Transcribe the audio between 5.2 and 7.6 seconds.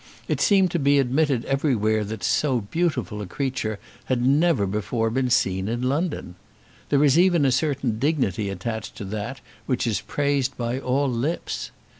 seen in London. There is even a